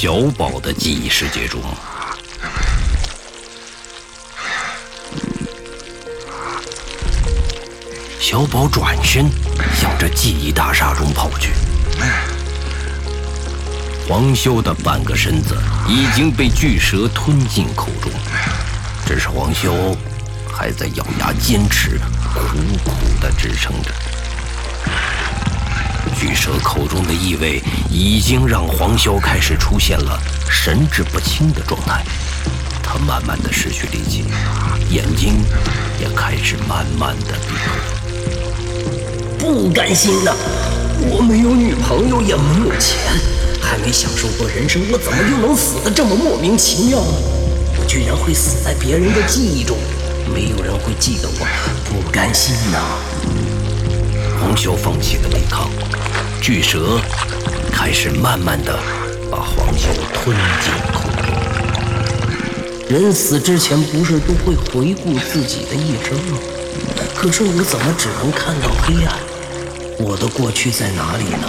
[0.00, 1.60] 小宝的记忆世界中。
[8.20, 9.28] 小宝转身
[9.74, 11.50] 向着记忆大厦中跑去。
[14.08, 15.58] 黄修的半个身子
[15.88, 18.12] 已经被巨蛇吞进口中，
[19.04, 19.96] 只是黄修
[20.48, 23.92] 还在咬牙坚持，苦苦地支撑着。
[26.18, 32.04] 巨蛇口中的异味已经让黄潇开始出现了神志不清的状态，
[32.82, 34.24] 他慢慢的失去力气，
[34.90, 35.34] 眼睛
[36.00, 37.70] 也开始慢慢的闭合。
[39.38, 40.34] 不甘心呐！
[41.08, 42.98] 我没有女朋友，也没有钱。
[43.62, 47.12] 还没享受过人生，我怎么就能死得这么莫名其妙呢？
[47.78, 49.78] 我居然会死在别人的记忆中，
[50.34, 51.46] 没有人会记得我，
[51.84, 52.82] 不甘心呐！
[54.40, 55.68] 黄潇放弃了抵抗，
[56.40, 57.00] 巨蛇
[57.72, 58.78] 开始慢慢的
[59.30, 61.34] 把黄修吞进口中。
[62.88, 66.38] 人死之前不是都会回顾自己的一生吗？
[67.14, 69.18] 可是我怎么只能看到黑暗？
[69.98, 71.48] 我的过去在哪里呢？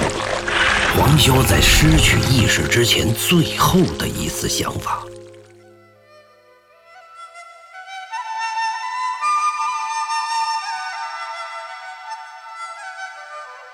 [0.98, 5.06] 黄修在失去意识之前最后的一丝想法。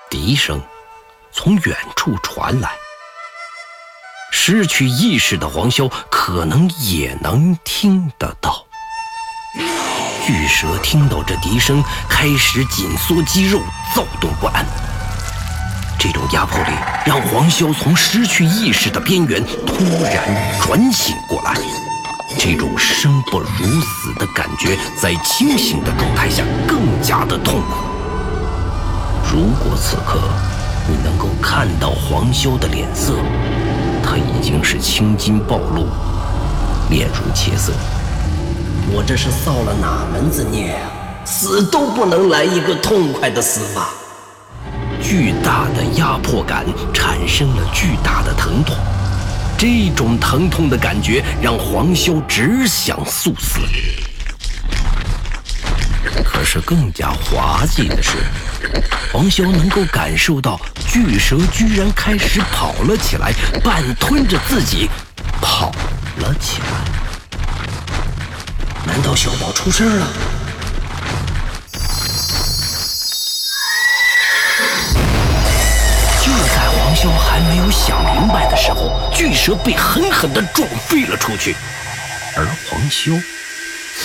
[0.08, 0.62] 笛声
[1.36, 2.70] 从远处传来，
[4.32, 8.64] 失去意识的黄潇可能也能听得到。
[10.24, 13.60] 巨蛇听到这笛声，开始紧缩肌肉，
[13.94, 14.64] 躁动不安。
[15.98, 16.70] 这种压迫力
[17.04, 21.54] 让黄潇从失去意识的边缘突然转醒过来，
[22.38, 27.84] 这种生不如死的感觉在清醒的状态下更加的痛苦。
[29.30, 30.18] 如果此刻
[30.88, 33.14] 你能够看到黄修的脸色，
[34.02, 35.86] 他已经是青筋暴露，
[36.88, 37.72] 面如茄色。
[38.92, 40.90] 我这是造了哪门子孽啊？
[41.24, 43.88] 死都不能来一个痛快的死法！
[45.02, 46.64] 巨大的压迫感
[46.94, 48.76] 产生了巨大的疼痛，
[49.58, 53.58] 这种疼痛的感觉让黄修只想速死。
[56.24, 58.18] 可是更加滑稽的是，
[59.12, 64.88] 黄潇能够感受到巨蛇居然开始跑了起来，半吞着自己
[65.40, 65.70] 跑
[66.18, 66.66] 了起来。
[68.84, 70.06] 难道小宝出事了？
[76.22, 81.54] 就在黄潇还没有想明白的时候，巨蛇被狠狠地撞飞了出去，
[82.36, 83.20] 而黄潇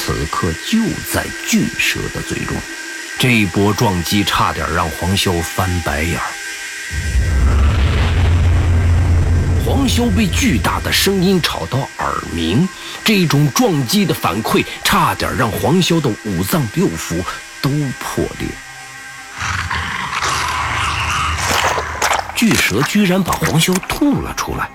[0.04, 0.80] 此刻就
[1.14, 2.58] 在巨蛇的嘴中。
[3.20, 6.26] 这一波撞击差点让黄潇翻白眼儿。
[9.64, 12.68] 黄潇被巨大的声音吵到耳鸣，
[13.04, 17.24] 这种撞击的反馈差点让黄潇的五脏六腑
[17.62, 17.70] 都
[18.00, 18.48] 破裂。
[22.36, 24.68] 巨蛇居然把黄潇吐了出来，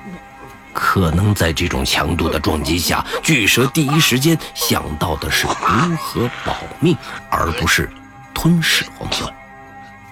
[0.78, 6.94] 可能在这种强度的撞击下，巨蛇第一时间想到的是如何保命，
[7.30, 7.90] 而不是
[8.34, 9.26] 吞噬黄潇。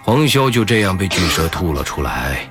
[0.02, 2.48] 黄潇就这样被巨蛇吐了出来，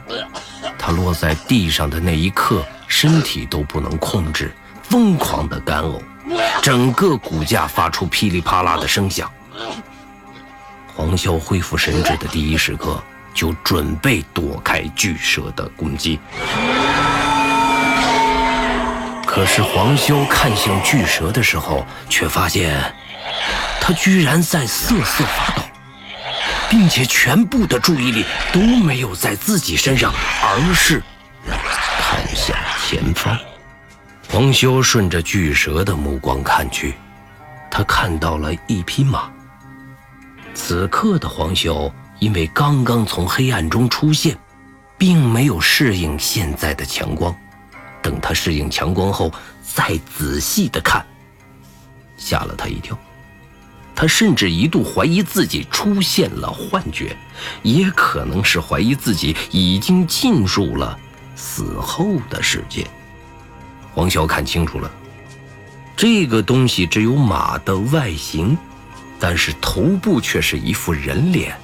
[0.77, 4.53] 他落在地上的那一刻，身体都不能控制，
[4.83, 5.99] 疯狂的干呕，
[6.61, 9.27] 整个骨架发出噼里啪啦的声响。
[10.95, 13.01] 黄潇恢复神智的第一时刻。
[13.35, 16.19] 就准备躲开巨蛇的攻击，
[19.33, 22.93] 可是黄修看向巨蛇的时候，却发现
[23.81, 25.63] 他居然在瑟瑟发抖，
[26.69, 30.13] 并且全部的注意力都没有在自己身上，
[30.43, 31.01] 而是
[31.99, 32.55] 看向
[32.85, 33.35] 前方。
[34.29, 36.93] 黄修顺着巨蛇的目光看去，
[37.71, 39.31] 他看到了一匹马。
[40.53, 41.91] 此刻的黄修。
[42.19, 44.37] 因为刚刚从黑暗中出现，
[44.97, 47.35] 并没有适应现在的强光。
[48.03, 49.31] 等他适应强光后，
[49.63, 51.03] 再仔细的看，
[52.17, 52.95] 吓了他一跳。
[53.95, 57.15] 他甚至一度怀疑自己出现了幻觉，
[57.61, 60.97] 也可能是怀疑自己已经进入了
[61.35, 62.85] 死后的世界。
[63.93, 64.91] 黄潇看清楚了，
[65.95, 68.57] 这个东西只有马的外形，
[69.19, 71.55] 但是头部却是一副人脸。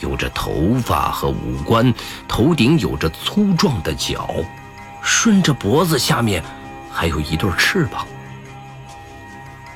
[0.00, 1.92] 有着头发和五官，
[2.28, 4.30] 头顶有着粗壮的角，
[5.00, 6.42] 顺着脖子下面
[6.92, 8.06] 还有一对翅膀。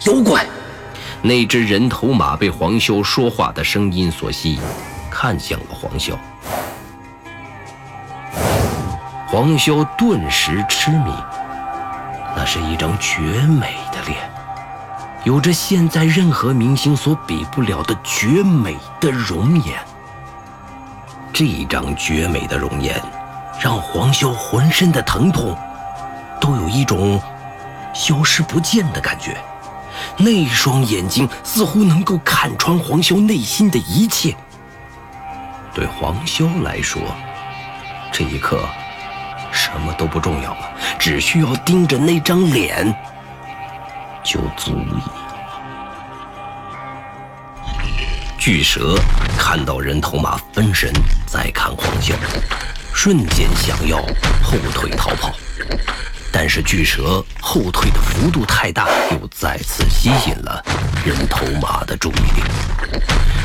[0.07, 0.47] 妖怪！
[1.23, 4.63] 那只人头马被黄修说话的声音所吸引，
[5.11, 6.19] 看向了黄修。
[9.27, 11.13] 黄潇顿时痴迷。
[12.35, 14.31] 那是一张绝美的脸，
[15.25, 19.79] 有着现在任何明星所比不了的绝美的容颜。
[21.33, 22.99] 这张绝美的容颜，
[23.61, 25.55] 让黄潇浑身的疼痛
[26.41, 27.21] 都有一种
[27.95, 29.37] 消失不见的感觉。
[30.17, 34.35] 那双眼睛似乎能够看穿黄潇内心的一切。
[35.75, 37.03] 对黄潇来说，
[38.11, 38.67] 这一刻
[39.53, 42.93] 什么都不重要了，只需要盯着那张脸
[44.25, 45.03] 就足以。
[48.39, 48.97] 巨蛇
[49.39, 50.91] 看到人头马分神
[51.27, 52.15] 在看黄潇，
[52.95, 53.99] 瞬间想要
[54.43, 55.33] 后退逃跑。
[56.33, 60.65] 但是巨蛇后退的幅度太大，又再次吸引了
[61.05, 62.43] 人头马的注意力。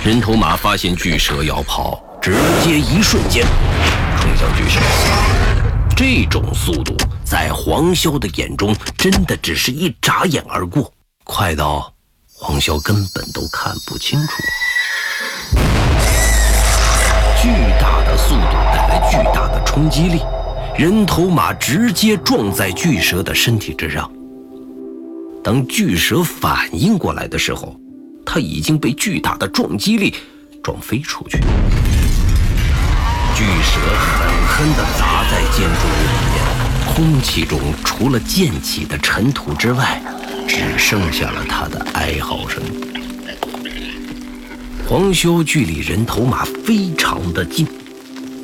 [0.04, 3.44] 人头马发现巨蛇要跑，直接一瞬间
[4.22, 4.80] 冲向巨蛇。
[5.98, 6.96] 这种速度
[7.26, 10.94] 在黄潇的眼中，真的只是一眨眼而过，
[11.24, 11.92] 快到
[12.32, 14.34] 黄潇根本都看不清楚。
[17.46, 20.20] 巨大的速度带来巨大的冲击力。
[20.76, 24.12] 人头马直接撞在巨蛇的身体之上。
[25.44, 27.80] 当巨蛇反应过来的时候，
[28.26, 30.16] 它已经被巨大的撞击力
[30.64, 31.38] 撞飞出去。
[33.36, 40.02] 巨蛇狠狠地砸在建筑物里面，空气中除了溅起的尘土之外，
[40.48, 42.64] 只剩下了它的哀嚎声。
[44.88, 47.66] 黄修距离人头马非常的近。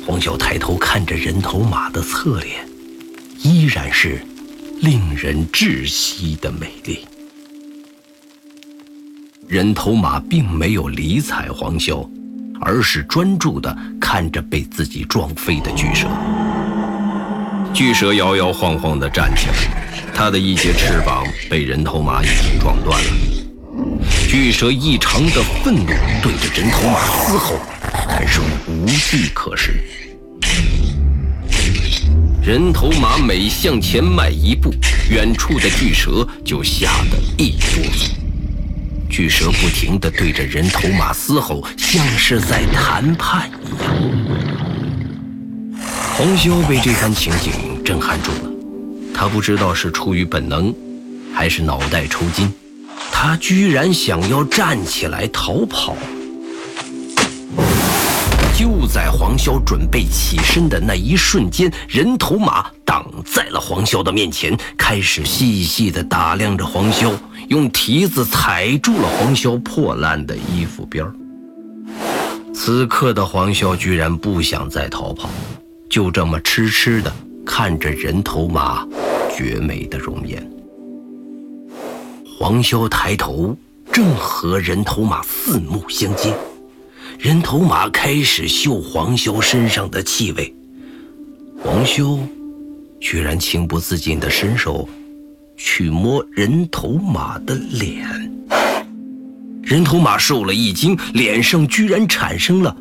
[0.04, 2.66] 黄修抬头看着人头马的侧脸，
[3.44, 4.20] 依然是
[4.80, 7.06] 令人窒息的美丽。
[9.46, 12.10] 人头马并没有理睬黄修，
[12.60, 16.08] 而是专注的看着被自己撞飞的巨蛇。
[17.72, 23.31] 巨蛇摇摇晃晃地站起来，它的一截翅膀被人头马已经撞断了。
[24.32, 25.92] 巨蛇异常的愤怒，
[26.22, 27.58] 对着人头马嘶吼。
[28.08, 29.74] 但是无计可施。
[32.42, 34.72] 人头马每向前迈一步，
[35.10, 38.08] 远处的巨蛇就吓得一哆嗦。
[39.10, 43.94] 巨蛇不停地对着人头马嘶吼，像是在谈判一样。
[46.16, 47.52] 黄潇被这番情景
[47.84, 48.50] 震撼住了，
[49.14, 50.74] 他不知道是出于本能，
[51.34, 52.50] 还是脑袋抽筋，
[53.24, 55.96] 他居然想要站起来逃跑。
[58.52, 67.12] 就在黄潇准备起身的那一瞬间，人头马挡在了黄潇的面前，开始细细的打量着黄潇，
[67.46, 71.06] 用蹄子踩住了黄潇破烂的衣服边
[72.52, 75.30] 此刻的黄潇居然不想再逃跑，
[75.88, 77.12] 就这么痴痴的
[77.46, 78.84] 看着人头马
[79.32, 80.51] 绝美的容颜。
[82.42, 83.56] 黄潇抬头，
[83.92, 86.34] 正和人头马四目相接。
[87.16, 90.52] 人头马开始嗅黄潇身上的气味，
[91.62, 92.18] 黄潇
[93.00, 94.88] 居然情不自禁地伸手
[95.56, 98.04] 去摸人头马的脸，
[99.62, 102.76] 人头马受了一惊，脸上居然产生了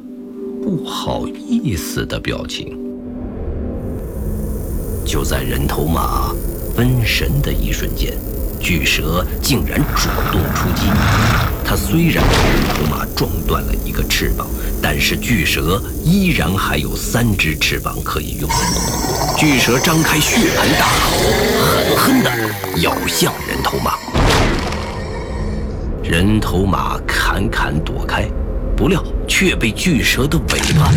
[0.64, 2.76] 不好意思的表情。
[5.06, 6.34] 就在人头马
[6.76, 8.18] 分神的一瞬间。
[8.62, 10.86] 巨蛇竟然主动出击，
[11.66, 14.48] 它虽然被人头马撞断了一个翅膀，
[14.82, 18.50] 但是巨蛇依然还有三只翅膀可以用。
[19.38, 21.18] 巨蛇张开血盆大口，
[21.98, 22.32] 狠狠地
[22.82, 23.94] 咬向人头马。
[26.04, 28.26] 人头马砍砍躲开，
[28.78, 30.92] 不料却被巨蛇的尾巴。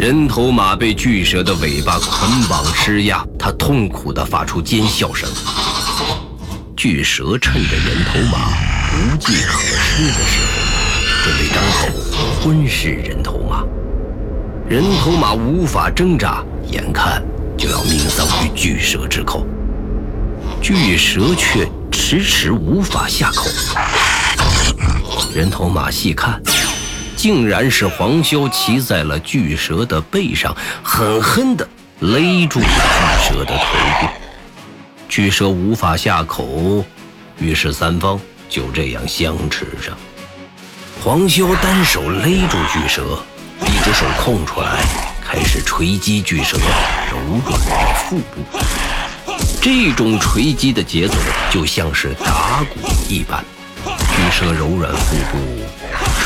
[0.00, 5.28] 人头马被巨蛇的尾巴捆绑施压，它痛苦地发出尖笑声。
[6.74, 8.48] 巨蛇趁着人头马
[8.94, 11.88] 无计可施的时候，准备张口
[12.40, 13.62] 吞噬人头马。
[14.66, 17.22] 人头马无法挣扎，眼看
[17.58, 19.46] 就要命丧于巨蛇之口，
[20.62, 23.50] 巨蛇却迟迟无法下口。
[25.34, 26.40] 人头马细看。
[27.20, 33.62] 竟然是黄潇骑在了巨蛇的背上，狠狠地勒住了巨蛇的头
[34.00, 34.08] 部。
[35.06, 36.82] 巨蛇无法下口，
[37.38, 39.94] 于是三方就这样相持着。
[41.04, 43.22] 黄潇单手勒住巨蛇，
[43.66, 44.80] 一只手空出来，
[45.22, 48.58] 开始锤击巨蛇柔软的腹部。
[49.60, 51.16] 这种锤击的节奏
[51.50, 52.76] 就像是打鼓
[53.10, 53.44] 一般，
[53.84, 55.38] 巨蛇柔软腹部。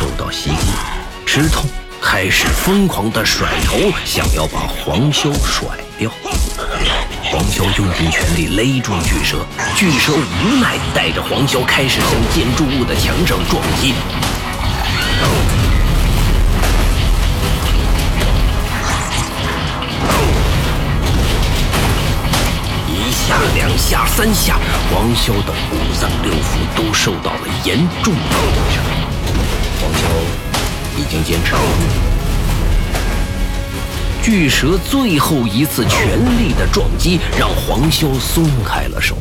[0.05, 0.57] 受到袭击，
[1.25, 1.65] 吃痛
[1.99, 6.11] 开始疯狂地甩头，想要把黄潇甩掉。
[7.23, 9.39] 黄潇用尽全力勒住巨蛇，
[9.75, 13.95] 巨蛇无奈带着黄潇开始向建筑物的墙上撞击。
[22.87, 24.59] 一下、两下、三下，
[24.93, 29.04] 黄潇的五脏六腑都受到了严重的创伤。
[29.85, 30.05] 黄潇
[30.99, 31.63] 已经坚持不住。
[34.23, 39.15] 巨蛇最后一次全力的撞击，让黄潇松开了手。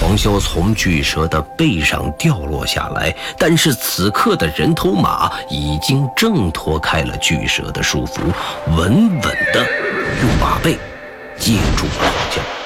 [0.00, 8.20] 黄潇从巨蛇的背上掉落下来，但是此刻的人头马已经挣脱开了巨蛇的束缚，
[8.68, 9.20] 稳稳
[9.52, 9.66] 的
[10.22, 10.78] 用马背
[11.38, 12.65] 接住了黄潇。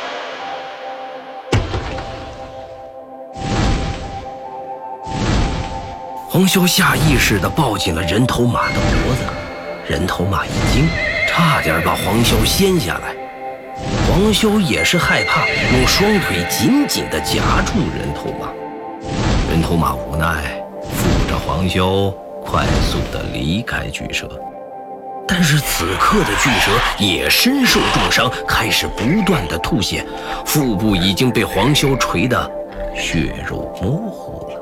[6.40, 9.24] 黄潇下意识地抱紧了人头马的脖子。
[9.86, 10.88] 人头马一惊，
[11.28, 13.14] 差点把黄潇掀下来。
[14.08, 18.48] 黄潇也是害怕，用双腿紧紧地夹住人头马。
[19.50, 22.10] 人头马无奈，扶着黄潇
[22.42, 24.26] 快速地离开巨蛇。
[25.28, 30.06] 但是此刻的巨蛇也身受重伤，开始不断地吐血，
[30.46, 32.50] 腹部已经被黄潇锤得
[32.96, 34.56] 血肉模糊了。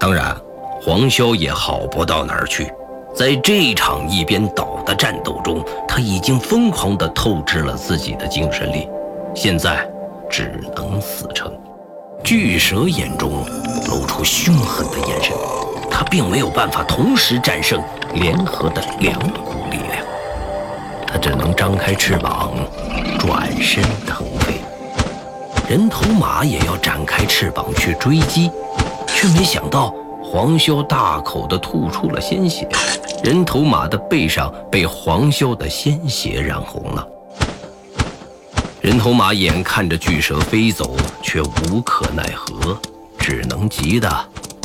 [0.00, 0.36] 当然，
[0.80, 2.72] 黄潇也好不到哪儿去。
[3.14, 8.88] 在这场一边倒的战斗中，他已经疯狂地透支了自己的精神力，
[9.34, 9.88] 现在
[10.30, 11.52] 只能死撑。
[12.22, 13.44] 巨蛇眼中
[13.88, 15.32] 露出凶狠的眼神，
[15.90, 17.82] 他并没有办法同时战胜
[18.14, 20.04] 联合的两股力量，
[21.06, 22.52] 他只能张开翅膀，
[23.18, 24.60] 转身腾飞。
[25.68, 28.50] 人头马也要展开翅膀去追击，
[29.06, 29.94] 却没想到
[30.30, 32.68] 黄潇大口地吐出了鲜血。
[33.24, 37.08] 人头马的背上被黄潇的鲜血染红了。
[38.82, 42.78] 人头马眼看着巨蛇飞走，却无可奈何，
[43.18, 44.08] 只能急得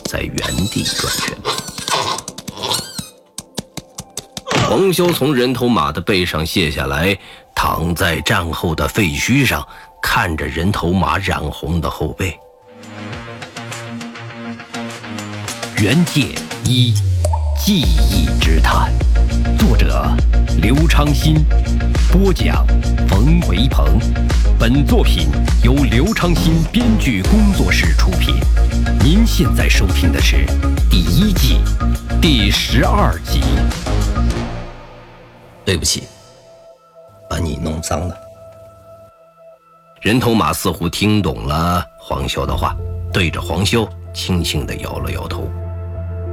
[0.04, 0.36] 在原
[0.68, 1.38] 地转圈。
[4.68, 7.18] 黄潇从人头马的背上卸下来，
[7.56, 9.66] 躺在战后的废墟上，
[10.02, 12.38] 看着人头马染红的后背。
[15.84, 16.94] 原界一。
[17.60, 18.90] 记忆之谈，
[19.60, 20.10] 作者
[20.62, 21.44] 刘昌新，
[22.10, 22.66] 播讲
[23.10, 24.00] 冯维鹏。
[24.58, 25.28] 本作品
[25.62, 28.34] 由刘昌新编剧工作室出品。
[29.04, 30.46] 您现在收听的是
[30.90, 31.60] 第一季
[32.22, 33.42] 第十二集。
[35.66, 36.04] 对不起，
[37.30, 38.16] 把你弄脏了。
[40.00, 42.74] 人头马似乎听懂了黄潇的话，
[43.12, 45.52] 对着黄潇轻轻的摇了摇头。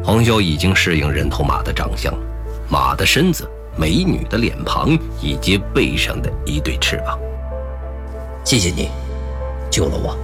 [0.02, 2.12] 黄潇已经适应人头马的长相，
[2.68, 7.18] 马的身子、美女的脸庞以及背上的一对翅膀。
[8.44, 8.88] 谢谢你，
[9.70, 10.16] 救了我。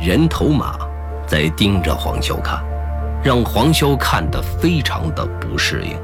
[0.00, 0.78] 人头马
[1.26, 2.64] 在盯着黄潇看，
[3.22, 5.96] 让黄潇看得非常的不适应。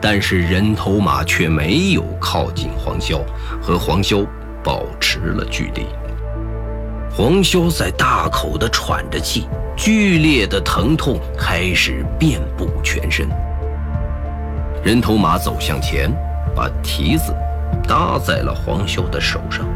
[0.00, 3.20] 但是人头马却没有靠近黄潇，
[3.60, 4.24] 和黄潇
[4.62, 5.86] 保持了距离。
[7.16, 9.48] 黄潇在大口地喘着气。
[9.74, 13.26] 剧烈的疼痛开始遍布全身。
[14.84, 16.12] 人头马走向前，
[16.54, 17.34] 把蹄子
[17.88, 19.66] 搭在了黄潇的手上。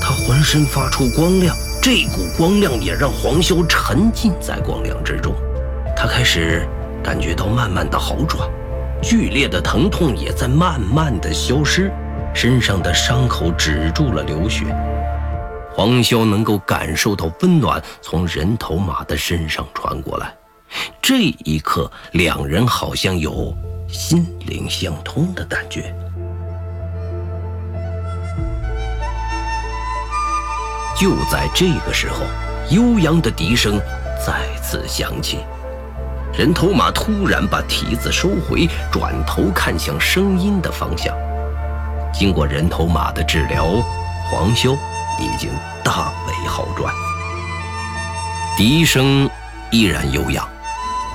[0.00, 5.34] 他浑身发出光亮，这股光亮也让黄潇沉浸在光亮之中。
[5.94, 6.66] 他开始
[7.04, 8.48] 感觉到慢慢的好转，
[9.02, 11.90] 剧烈的疼痛也在慢慢的消失，
[12.36, 14.66] 身上的伤口止住了流血。
[15.72, 20.34] 黄潇能够感受到温暖从人头马的身上传过来，
[21.00, 23.56] 这一刻，两人好像有
[23.88, 25.94] 心灵相通的感觉。
[30.94, 32.18] 就在这个时候，
[32.70, 33.80] 悠扬的笛声
[34.26, 35.38] 再次响起，
[36.34, 41.16] 人头马突然把蹄子收回，转头看向声音的方向。
[42.18, 43.66] 经过人头马的治疗，
[44.30, 44.76] 黄潇。
[45.18, 45.48] 已经
[45.82, 46.92] 大为好转，
[48.54, 49.26] 笛声
[49.70, 50.46] 依然悠扬，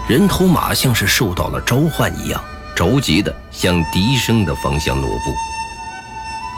[0.09, 2.43] 人头马像是受到了召唤一样，
[2.75, 5.35] 着急地向笛声的方向挪步。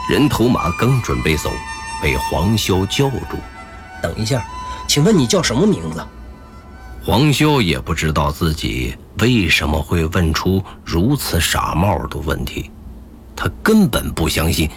[0.08, 1.50] 人头马刚准备走，
[2.00, 3.36] 被黄潇叫住
[4.00, 4.42] ：“等一下，
[4.88, 6.02] 请问你叫什么名字？”
[7.04, 12.70] 黄潇也不知道自己为什么会问出如此傻帽的问题，
[13.36, 14.68] 他根本不相信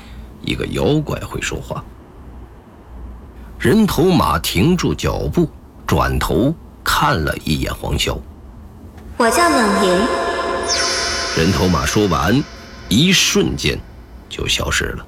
[0.41, 1.83] 一个妖怪会说话。
[3.59, 5.49] 人头马停住脚步，
[5.85, 8.17] 转头看了一眼黄潇。
[9.17, 10.07] 我叫冷灵。
[11.37, 12.43] 人头马说完，
[12.89, 13.79] 一瞬间
[14.29, 15.05] 就消失了。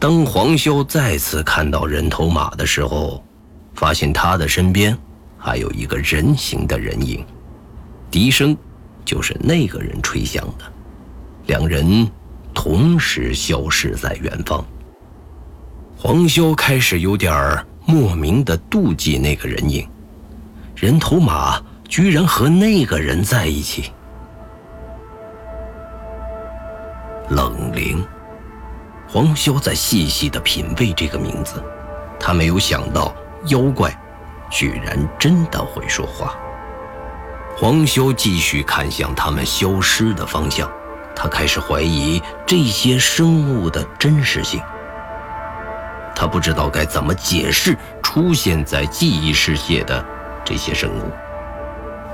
[0.00, 3.22] 当黄潇再次看到人头马的时候，
[3.74, 4.96] 发现他的身边
[5.36, 7.24] 还有一个人形的人影，
[8.10, 8.56] 笛声
[9.04, 10.64] 就是那个人吹响的。
[11.46, 12.08] 两人
[12.60, 14.64] 同时消失在远方。
[15.96, 19.88] 黄潇开始有点莫名的妒忌那个人影，
[20.74, 23.92] 人头马居然和那个人在一起。
[27.30, 28.04] 冷灵，
[29.06, 31.62] 黄潇在细细的品味这个名字，
[32.18, 33.14] 他没有想到
[33.46, 33.96] 妖怪
[34.50, 36.34] 居然真的会说话。
[37.56, 40.68] 黄潇继续看向他们消失的方向，
[41.18, 44.60] 他开始怀疑这些生物的真实性。
[46.14, 50.04] 他不知道该怎么解释出现在记忆世界的
[50.44, 51.10] 这些生物。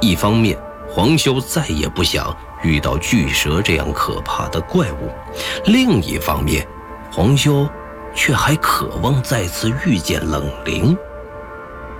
[0.01, 0.59] 一方面，
[0.89, 2.35] 黄潇再也不想。
[2.63, 5.13] 遇到巨蛇这样可怕的怪物，
[5.67, 6.67] 另一方面，
[7.13, 7.69] 黄修
[8.15, 10.97] 却还渴望再次遇见冷灵。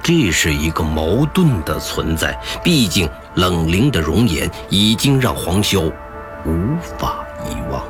[0.03, 5.93] 这是一个矛盾的存在，毕竟冷灵的容颜已经让黄修
[6.45, 7.85] 无法遗忘。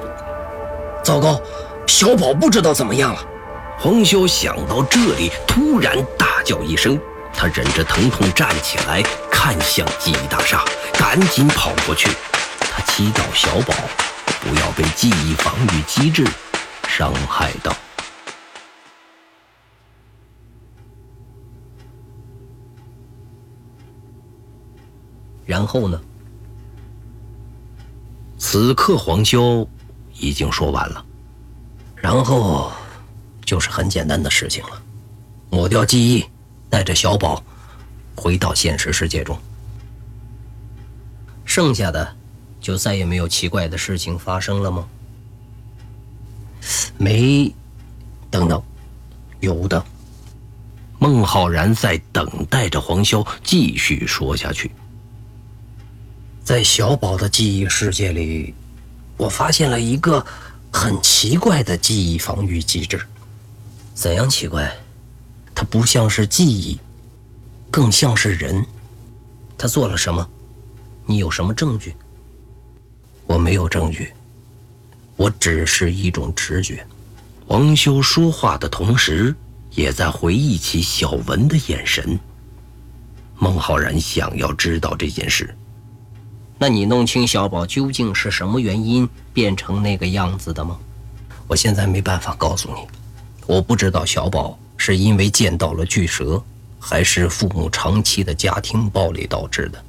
[1.02, 1.40] 糟糕，
[1.86, 3.20] 小宝不知道怎么样了。
[3.78, 6.98] 黄修想到这里，突然大叫一声，
[7.34, 12.08] 他忍着疼痛站起来，看向记忆大厦，赶紧跑过去。
[12.60, 13.74] 他祈祷小宝
[14.40, 16.24] 不要被记忆防御机制
[16.88, 17.74] 伤害到。
[25.44, 26.00] 然后呢？
[28.46, 29.66] 此刻黄潇
[30.20, 31.02] 已经说完了，
[31.96, 32.70] 然后
[33.42, 34.82] 就是很简单的事情了：
[35.48, 36.26] 抹掉记忆，
[36.68, 37.42] 带着小宝
[38.14, 39.36] 回到现实世界中。
[41.46, 42.16] 剩下的。
[42.60, 44.86] 就再也没有奇怪的事情发生了吗？
[46.98, 47.52] 没，
[48.30, 48.62] 等等，
[49.40, 49.82] 有的。
[50.98, 54.70] 孟浩然在等待着黄潇继续说下去。
[56.44, 58.52] 在小宝的记忆世界里，
[59.16, 60.24] 我发现了一个
[60.70, 63.00] 很奇怪的记忆防御机制。
[63.94, 64.70] 怎样奇怪？
[65.54, 66.78] 它不像是记忆，
[67.70, 68.62] 更像是人。
[69.56, 70.28] 他做了什么？
[71.06, 71.94] 你有什么证据？
[73.26, 74.12] 我没有证据，
[75.16, 76.86] 我只是一种直觉。
[77.46, 79.34] 王修说话的同时，
[79.70, 82.18] 也在回忆起小文的眼神。
[83.38, 85.56] 孟浩然想要知道这件事。
[86.58, 90.78] 那你弄清小宝究竟是什么原因变成那个样子的吗？
[91.46, 92.86] 我现在没办法告诉你。
[93.46, 96.42] 我不知道小宝是因为见到了巨蛇，
[96.78, 99.84] 还是父母长期的家庭暴力导致的。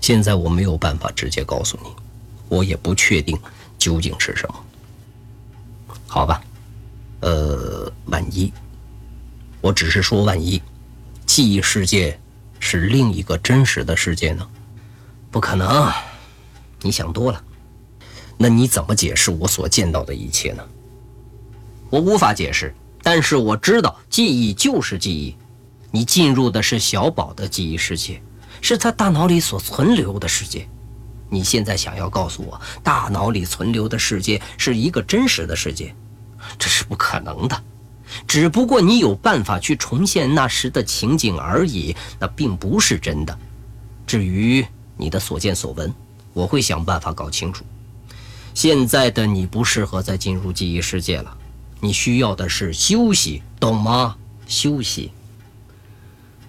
[0.00, 1.90] 现在我没有办法直接告诉你。
[2.48, 3.38] 我也不确定
[3.78, 4.54] 究竟是什么。
[6.06, 6.42] 好吧，
[7.20, 8.52] 呃，万一，
[9.60, 10.60] 我只是说万一，
[11.24, 12.18] 记忆世界
[12.58, 14.46] 是另一个真实的世界呢？
[15.32, 15.90] 不可能，
[16.82, 17.42] 你想多了。
[18.36, 20.62] 那你怎么解释我所见到的一切呢？
[21.88, 25.34] 我无法解释，但是我知道记忆就是记忆。
[25.90, 28.22] 你进入的是小宝的记忆世界，
[28.60, 30.68] 是他大脑里所存留的世界。
[31.30, 35.94] 你现在想要告诉我，大脑里存留的世界是一个真实的世界，
[36.58, 37.62] 这是不可能的。
[38.26, 43.38] 只不过你有办法去重现那时的情景而已，那并不是真的。
[44.06, 44.66] 至于
[44.96, 45.92] 你的所见所闻，
[46.32, 47.64] 我会想办法搞清楚。
[48.54, 51.36] 现在的你不适合再进入记忆世界了，
[51.80, 54.16] 你需要的是休息，懂吗？
[54.46, 55.10] 休息。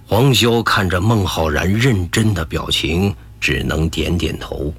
[0.07, 3.15] 黄修看着孟浩然认真的表情。
[3.43, 4.73] 只能点点头。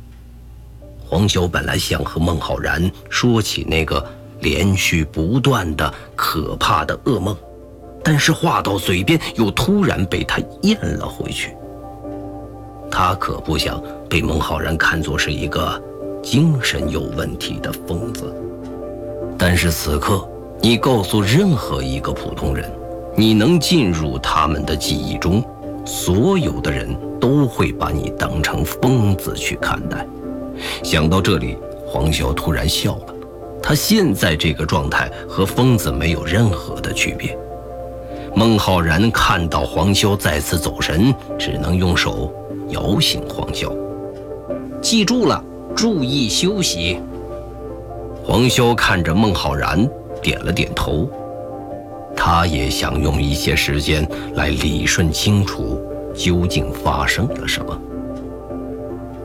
[1.06, 4.02] 黄修本来想和孟浩然说起那个
[4.40, 7.36] 连续不断的可怕的噩梦，
[8.02, 11.54] 但是话到嘴边又突然被他咽了回去。
[12.94, 15.82] 他可不想被孟浩然看作是一个
[16.22, 18.32] 精神有问题的疯子。
[19.36, 20.24] 但是此刻，
[20.60, 22.70] 你告诉任何一个普通人，
[23.16, 25.42] 你能进入他们的记忆中。
[25.84, 26.88] 所有的人
[27.20, 30.06] 都会把你当成疯子去看待。
[30.84, 33.14] 想到这里，黄潇突然笑了。
[33.60, 37.36] 他现在这个状态和疯子没有任何的区别。
[38.36, 42.32] 孟浩然看到黄潇再次走神，只能用手
[42.74, 43.72] 摇醒黄潇。
[44.82, 45.42] 记住了，
[45.74, 47.00] 注意休息。
[48.22, 49.88] 黄潇看着孟浩然，
[50.20, 51.08] 点了点头。
[52.16, 55.80] 他也想用一些时间来理顺清楚
[56.14, 57.78] 究竟发生了什么。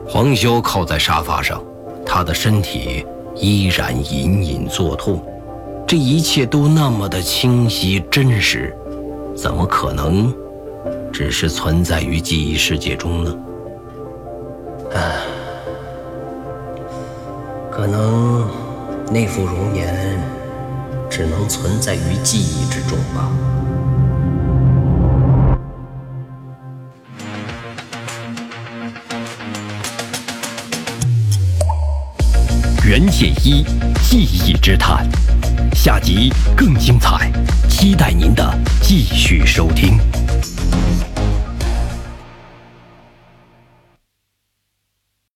[0.06, 1.62] 黄潇靠在沙发上，
[2.04, 5.22] 他的身体依然隐隐作痛。
[5.86, 8.74] 这一切都那么的清晰真实，
[9.34, 10.32] 怎么可能
[11.12, 13.36] 只是存在于记忆世界中呢？
[14.94, 15.20] 唉，
[17.70, 18.48] 可能
[19.10, 20.18] 那副容颜
[21.10, 23.28] 只能存在于记忆之中吧。
[32.86, 33.64] 袁剑一
[34.02, 35.06] 记忆之谈。
[35.74, 37.30] 下集更精彩，
[37.68, 39.98] 期待您的继续收听。